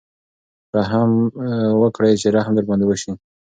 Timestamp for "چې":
2.21-2.27